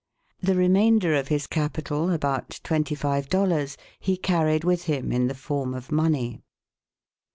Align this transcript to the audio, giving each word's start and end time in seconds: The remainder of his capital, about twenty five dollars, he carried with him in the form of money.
The 0.41 0.55
remainder 0.55 1.13
of 1.13 1.27
his 1.27 1.45
capital, 1.45 2.09
about 2.09 2.59
twenty 2.63 2.95
five 2.95 3.29
dollars, 3.29 3.77
he 3.99 4.17
carried 4.17 4.63
with 4.63 4.85
him 4.85 5.11
in 5.11 5.27
the 5.27 5.35
form 5.35 5.75
of 5.75 5.91
money. 5.91 6.41